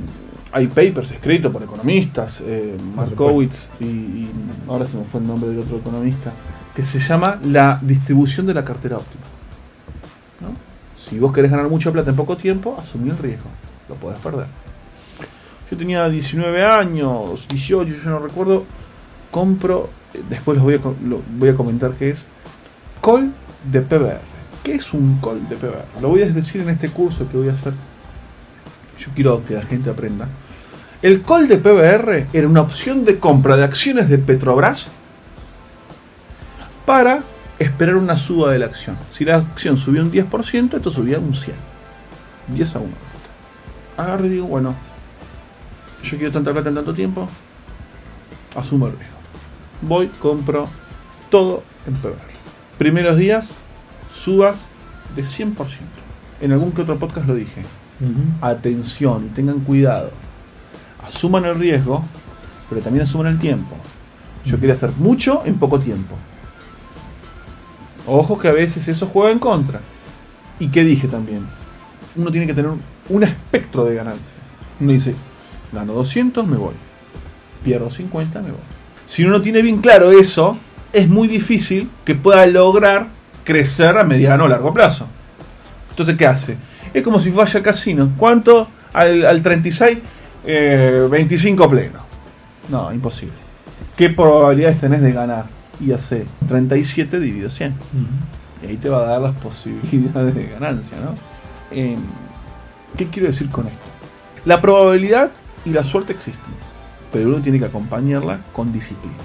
hay 0.52 0.68
papers 0.68 1.12
escritos 1.12 1.52
por 1.52 1.62
economistas, 1.62 2.42
eh, 2.42 2.76
Markowitz 2.96 3.70
y, 3.80 4.28
ahora 4.68 4.88
se 4.88 4.98
me 4.98 5.04
fue 5.04 5.20
el 5.20 5.28
nombre 5.28 5.50
del 5.50 5.60
otro 5.60 5.78
economista, 5.78 6.32
que 6.76 6.84
se 6.84 7.00
llama 7.00 7.40
la 7.44 7.80
distribución 7.82 8.46
de 8.46 8.54
la 8.54 8.64
cartera 8.64 8.98
óptima. 8.98 9.24
Si 10.96 11.20
vos 11.20 11.32
querés 11.32 11.52
ganar 11.52 11.70
mucha 11.70 11.92
plata 11.92 12.10
en 12.10 12.18
poco 12.18 12.36
tiempo, 12.36 12.78
asumí 12.80 13.10
el 13.10 13.18
riesgo, 13.18 13.50
lo 13.88 13.96
podés 13.96 14.20
perder. 14.20 14.48
Yo 15.70 15.78
tenía 15.78 16.10
19 16.10 16.66
años, 16.66 17.48
18, 17.48 17.94
yo 17.94 18.10
no 18.10 18.20
recuerdo, 18.20 18.64
compro, 19.32 19.90
eh, 20.14 20.22
después 20.30 20.60
voy 20.60 20.76
a, 20.76 20.80
lo 21.08 21.22
voy 21.38 21.50
a 21.50 21.56
comentar 21.56 21.92
qué 21.94 22.10
es, 22.10 22.26
call 23.02 23.32
de 23.72 23.82
PBR. 23.82 24.37
¿Qué 24.67 24.75
es 24.75 24.93
un 24.93 25.21
call 25.21 25.47
de 25.47 25.55
PBR? 25.55 26.01
Lo 26.01 26.09
voy 26.09 26.24
a 26.24 26.25
decir 26.29 26.59
en 26.59 26.67
este 26.67 26.89
curso 26.89 27.25
que 27.31 27.38
voy 27.38 27.47
a 27.47 27.53
hacer. 27.53 27.71
Yo 29.00 29.12
quiero 29.15 29.41
que 29.45 29.53
la 29.53 29.62
gente 29.62 29.89
aprenda. 29.89 30.27
El 31.01 31.21
call 31.21 31.47
de 31.47 31.55
PBR 31.55 32.27
era 32.33 32.50
una 32.50 32.63
opción 32.63 33.05
de 33.05 33.17
compra 33.17 33.55
de 33.55 33.63
acciones 33.63 34.09
de 34.09 34.17
Petrobras 34.17 34.88
para 36.86 37.24
esperar 37.57 37.95
una 37.95 38.17
suba 38.17 38.51
de 38.51 38.59
la 38.59 38.65
acción. 38.65 38.97
Si 39.09 39.24
la 39.24 39.38
acción 39.38 39.77
subió 39.77 40.01
un 40.01 40.12
10%, 40.12 40.75
esto 40.75 40.91
subía 40.91 41.17
un 41.17 41.33
100. 41.33 41.55
10 42.50 42.75
a 42.75 42.79
1. 42.79 42.89
Agarro 43.95 44.25
y 44.25 44.29
digo, 44.31 44.47
bueno, 44.47 44.75
yo 46.03 46.17
quiero 46.17 46.33
tanta 46.33 46.51
plata 46.51 46.67
en 46.67 46.75
tanto 46.75 46.93
tiempo, 46.93 47.29
asumo 48.53 48.88
el 48.88 48.97
riesgo. 48.97 49.17
Voy, 49.83 50.07
compro 50.19 50.67
todo 51.29 51.63
en 51.88 51.95
PBR. 51.95 52.17
Primeros 52.77 53.15
días, 53.15 53.55
subas 54.17 54.57
de 55.15 55.24
100%. 55.24 55.55
En 56.41 56.51
algún 56.51 56.71
que 56.71 56.81
otro 56.81 56.97
podcast 56.97 57.27
lo 57.27 57.36
dije. 57.36 57.63
Atención, 58.41 59.29
tengan 59.29 59.59
cuidado. 59.59 60.12
Asuman 61.05 61.45
el 61.45 61.55
riesgo, 61.55 62.03
pero 62.69 62.81
también 62.81 63.03
asuman 63.03 63.27
el 63.27 63.39
tiempo. 63.39 63.75
Yo 64.45 64.59
quería 64.59 64.75
hacer 64.75 64.91
mucho 64.97 65.41
en 65.45 65.55
poco 65.55 65.79
tiempo. 65.79 66.15
Ojo 68.05 68.38
que 68.39 68.47
a 68.47 68.53
veces 68.53 68.88
eso 68.88 69.07
juega 69.07 69.31
en 69.31 69.39
contra. 69.39 69.81
¿Y 70.59 70.67
qué 70.67 70.83
dije 70.83 71.07
también? 71.07 71.45
Uno 72.15 72.31
tiene 72.31 72.47
que 72.47 72.53
tener 72.53 72.71
un 73.09 73.24
espectro 73.24 73.86
de 73.86 73.95
ganancia. 73.95 74.33
Uno 74.79 74.91
dice, 74.91 75.15
gano 75.71 75.93
200, 75.93 76.45
me 76.47 76.57
voy. 76.57 76.74
Pierdo 77.63 77.89
50, 77.89 78.41
me 78.41 78.51
voy. 78.51 78.59
Si 79.05 79.24
uno 79.24 79.33
no 79.33 79.41
tiene 79.41 79.62
bien 79.62 79.79
claro 79.79 80.12
eso, 80.12 80.57
es 80.93 81.09
muy 81.09 81.27
difícil 81.27 81.89
que 82.05 82.15
pueda 82.15 82.45
lograr 82.45 83.16
crecer 83.48 83.98
a 83.98 84.04
mediano 84.04 84.44
o 84.44 84.48
largo 84.50 84.74
plazo. 84.74 85.08
Entonces, 85.89 86.18
¿qué 86.18 86.27
hace? 86.27 86.58
Es 86.94 87.01
como 87.01 87.18
si 87.22 87.30
vaya 87.30 87.60
al 87.60 87.63
casino. 87.63 88.12
¿Cuánto? 88.18 88.68
Al, 88.92 89.42
36, 89.42 90.00
25 91.10 91.63
eh, 91.63 91.68
pleno. 91.70 92.00
No, 92.68 92.92
imposible. 92.92 93.36
¿Qué 93.96 94.10
probabilidades 94.10 94.82
tenés 94.82 95.01
de 95.01 95.13
ganar? 95.13 95.46
Y 95.80 95.94
hace 95.94 96.25
37 96.50 97.22
dividido 97.22 97.50
100. 97.50 97.74
Y 98.63 98.66
ahí 98.68 98.75
te 98.75 98.89
va 98.89 98.98
a 98.98 99.08
dar 99.08 99.22
las 99.22 99.36
posibilidades 99.36 100.36
de 100.36 100.48
ganancia, 100.48 100.98
¿no? 100.98 101.16
Em, 101.72 102.01
¿Qué 102.98 103.08
quiero 103.08 103.30
decir 103.30 103.50
con 103.50 103.68
esto? 103.68 103.80
La 104.44 104.60
probabilidad 104.60 105.32
y 105.63 105.70
la 105.70 105.86
suerte 105.86 106.12
existen, 106.12 106.54
pero 107.13 107.30
uno 107.30 107.38
tiene 107.38 107.60
que 107.60 107.66
acompañarla 107.66 108.42
con 108.51 108.74
disciplina. 108.74 109.16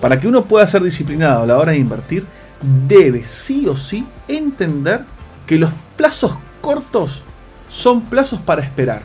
Para 0.00 0.18
que 0.18 0.26
uno 0.26 0.44
pueda 0.46 0.66
ser 0.66 0.82
disciplinado 0.82 1.44
a 1.44 1.46
la 1.46 1.58
hora 1.58 1.72
de 1.72 1.78
invertir, 1.78 2.24
debe 2.60 3.24
sí 3.24 3.66
o 3.68 3.76
sí 3.76 4.04
entender 4.26 5.04
que 5.46 5.58
los 5.58 5.70
plazos 5.96 6.36
cortos 6.60 7.22
son 7.68 8.02
plazos 8.02 8.40
para 8.40 8.62
esperar. 8.62 9.02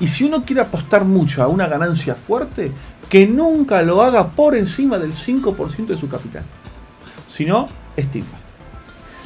Y 0.00 0.08
si 0.08 0.24
uno 0.24 0.44
quiere 0.44 0.62
apostar 0.62 1.04
mucho 1.04 1.42
a 1.42 1.48
una 1.48 1.66
ganancia 1.66 2.14
fuerte, 2.14 2.72
que 3.08 3.26
nunca 3.26 3.82
lo 3.82 4.02
haga 4.02 4.28
por 4.32 4.56
encima 4.56 4.98
del 4.98 5.12
5% 5.12 5.86
de 5.86 5.98
su 5.98 6.08
capital. 6.08 6.42
Si 7.28 7.44
no, 7.44 7.68
es 7.96 8.10
timba. 8.10 8.38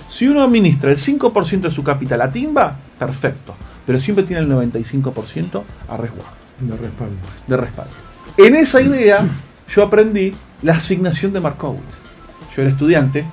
Si 0.06 0.28
uno 0.28 0.42
administra 0.42 0.90
el 0.90 0.98
5% 0.98 1.60
de 1.62 1.70
su 1.70 1.82
capital 1.82 2.20
a 2.20 2.30
timba, 2.30 2.76
perfecto. 2.98 3.54
Pero 3.86 3.98
siempre 3.98 4.24
tiene 4.24 4.42
el 4.42 4.50
95% 4.50 5.62
a 5.88 5.96
resguardo. 5.96 6.40
De 6.60 6.76
respaldo. 6.76 7.16
De 7.46 7.56
respaldo. 7.56 7.92
En 8.36 8.54
esa 8.54 8.80
idea, 8.80 9.26
yo 9.74 9.82
aprendí 9.82 10.34
la 10.62 10.74
asignación 10.74 11.32
de 11.32 11.40
Markowitz 11.40 12.09
yo 12.54 12.62
era 12.62 12.70
estudiante 12.70 13.24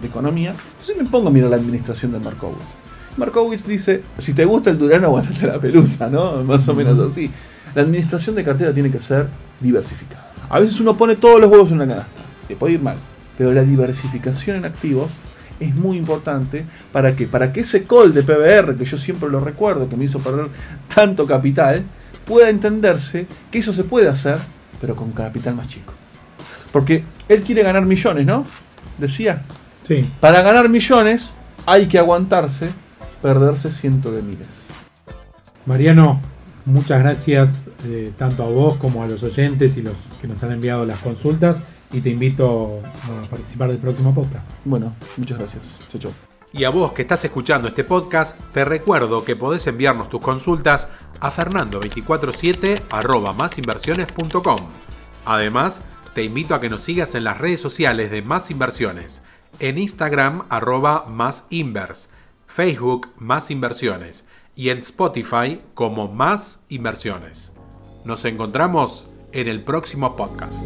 de 0.00 0.06
economía, 0.06 0.54
entonces 0.72 0.96
me 0.96 1.08
pongo 1.08 1.28
a 1.28 1.30
mirar 1.30 1.50
la 1.50 1.56
administración 1.56 2.12
de 2.12 2.18
Markowitz. 2.18 2.76
Markowitz 3.16 3.66
dice, 3.66 4.02
si 4.18 4.34
te 4.34 4.44
gusta 4.44 4.70
el 4.70 4.78
Durano, 4.78 5.06
aguántate 5.08 5.46
la 5.46 5.58
pelusa, 5.58 6.08
¿no? 6.08 6.42
Más 6.44 6.68
o 6.68 6.74
menos 6.74 6.98
así. 6.98 7.30
La 7.74 7.82
administración 7.82 8.36
de 8.36 8.44
cartera 8.44 8.72
tiene 8.72 8.90
que 8.90 9.00
ser 9.00 9.26
diversificada. 9.60 10.32
A 10.48 10.60
veces 10.60 10.80
uno 10.80 10.96
pone 10.96 11.16
todos 11.16 11.40
los 11.40 11.50
huevos 11.50 11.70
en 11.70 11.76
una 11.76 11.86
canasta. 11.86 12.20
te 12.46 12.56
puede 12.56 12.74
ir 12.74 12.82
mal. 12.82 12.96
Pero 13.36 13.52
la 13.52 13.62
diversificación 13.62 14.56
en 14.56 14.64
activos 14.64 15.10
es 15.60 15.74
muy 15.74 15.96
importante 15.96 16.64
para 16.92 17.16
que, 17.16 17.26
para 17.26 17.52
que 17.52 17.60
ese 17.60 17.84
call 17.84 18.12
de 18.12 18.22
PBR, 18.22 18.76
que 18.76 18.84
yo 18.84 18.98
siempre 18.98 19.28
lo 19.28 19.40
recuerdo, 19.40 19.88
que 19.88 19.96
me 19.96 20.04
hizo 20.04 20.20
perder 20.20 20.48
tanto 20.94 21.26
capital, 21.26 21.82
pueda 22.24 22.48
entenderse 22.50 23.26
que 23.50 23.58
eso 23.58 23.72
se 23.72 23.84
puede 23.84 24.08
hacer, 24.08 24.38
pero 24.80 24.94
con 24.94 25.12
capital 25.12 25.54
más 25.54 25.68
chico. 25.68 25.92
Porque 26.76 27.02
él 27.30 27.42
quiere 27.42 27.62
ganar 27.62 27.86
millones, 27.86 28.26
¿no? 28.26 28.44
Decía. 28.98 29.44
Sí. 29.82 30.10
Para 30.20 30.42
ganar 30.42 30.68
millones 30.68 31.32
hay 31.64 31.86
que 31.86 31.98
aguantarse 31.98 32.68
perderse 33.22 33.72
cientos 33.72 34.14
de 34.14 34.20
miles. 34.20 34.66
Mariano, 35.64 36.20
muchas 36.66 36.98
gracias 36.98 37.62
eh, 37.86 38.12
tanto 38.18 38.44
a 38.44 38.48
vos 38.48 38.76
como 38.76 39.02
a 39.02 39.06
los 39.06 39.22
oyentes 39.22 39.78
y 39.78 39.80
los 39.80 39.94
que 40.20 40.28
nos 40.28 40.42
han 40.42 40.52
enviado 40.52 40.84
las 40.84 40.98
consultas 40.98 41.56
y 41.90 42.02
te 42.02 42.10
invito 42.10 42.82
a 43.04 43.26
participar 43.30 43.70
del 43.70 43.78
próximo 43.78 44.14
podcast. 44.14 44.44
Bueno, 44.66 44.92
muchas 45.16 45.38
gracias. 45.38 45.76
Chau, 45.90 45.98
chau. 45.98 46.12
Y 46.52 46.64
a 46.64 46.68
vos 46.68 46.92
que 46.92 47.00
estás 47.00 47.24
escuchando 47.24 47.68
este 47.68 47.84
podcast, 47.84 48.38
te 48.52 48.66
recuerdo 48.66 49.24
que 49.24 49.34
podés 49.34 49.66
enviarnos 49.66 50.10
tus 50.10 50.20
consultas 50.20 50.90
a 51.20 51.32
fernando247 51.32 53.34
másinversiones.com. 53.34 54.58
Además, 55.24 55.80
te 56.16 56.22
invito 56.22 56.54
a 56.54 56.62
que 56.62 56.70
nos 56.70 56.80
sigas 56.80 57.14
en 57.14 57.24
las 57.24 57.36
redes 57.36 57.60
sociales 57.60 58.10
de 58.10 58.22
Más 58.22 58.50
Inversiones, 58.50 59.20
en 59.58 59.76
Instagram 59.76 60.46
arroba 60.48 61.04
más 61.04 61.46
invers, 61.50 62.08
Facebook 62.46 63.08
Más 63.18 63.50
Inversiones 63.50 64.24
y 64.54 64.70
en 64.70 64.78
Spotify 64.78 65.60
como 65.74 66.08
Más 66.08 66.60
Inversiones. 66.70 67.52
Nos 68.06 68.24
encontramos 68.24 69.06
en 69.32 69.46
el 69.46 69.62
próximo 69.62 70.16
podcast. 70.16 70.64